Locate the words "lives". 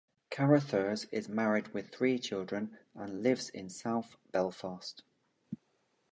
3.21-3.49